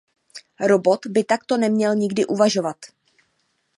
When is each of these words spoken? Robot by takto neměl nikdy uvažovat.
Robot 0.59 1.05
by 1.07 1.23
takto 1.23 1.57
neměl 1.57 1.95
nikdy 1.95 2.25
uvažovat. 2.25 2.75